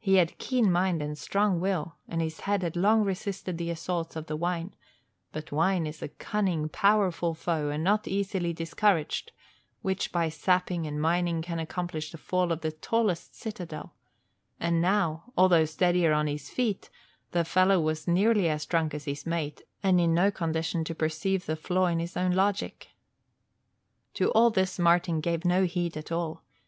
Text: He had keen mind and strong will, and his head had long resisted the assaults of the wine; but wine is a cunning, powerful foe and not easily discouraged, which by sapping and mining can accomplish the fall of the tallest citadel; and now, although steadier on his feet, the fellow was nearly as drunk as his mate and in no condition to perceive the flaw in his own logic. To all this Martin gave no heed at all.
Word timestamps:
He 0.00 0.14
had 0.16 0.36
keen 0.38 0.68
mind 0.72 1.00
and 1.00 1.16
strong 1.16 1.60
will, 1.60 1.94
and 2.08 2.20
his 2.20 2.40
head 2.40 2.64
had 2.64 2.74
long 2.74 3.04
resisted 3.04 3.56
the 3.56 3.70
assaults 3.70 4.16
of 4.16 4.26
the 4.26 4.34
wine; 4.34 4.74
but 5.30 5.52
wine 5.52 5.86
is 5.86 6.02
a 6.02 6.08
cunning, 6.08 6.68
powerful 6.68 7.34
foe 7.34 7.70
and 7.70 7.84
not 7.84 8.08
easily 8.08 8.52
discouraged, 8.52 9.30
which 9.80 10.10
by 10.10 10.28
sapping 10.28 10.88
and 10.88 11.00
mining 11.00 11.40
can 11.40 11.60
accomplish 11.60 12.10
the 12.10 12.18
fall 12.18 12.50
of 12.50 12.62
the 12.62 12.72
tallest 12.72 13.36
citadel; 13.36 13.94
and 14.58 14.82
now, 14.82 15.32
although 15.38 15.64
steadier 15.66 16.12
on 16.12 16.26
his 16.26 16.50
feet, 16.50 16.90
the 17.30 17.44
fellow 17.44 17.80
was 17.80 18.08
nearly 18.08 18.48
as 18.48 18.66
drunk 18.66 18.92
as 18.92 19.04
his 19.04 19.24
mate 19.24 19.62
and 19.84 20.00
in 20.00 20.12
no 20.12 20.32
condition 20.32 20.82
to 20.82 20.96
perceive 20.96 21.46
the 21.46 21.54
flaw 21.54 21.86
in 21.86 22.00
his 22.00 22.16
own 22.16 22.32
logic. 22.32 22.88
To 24.14 24.32
all 24.32 24.50
this 24.50 24.80
Martin 24.80 25.20
gave 25.20 25.44
no 25.44 25.62
heed 25.64 25.96
at 25.96 26.10
all. 26.10 26.42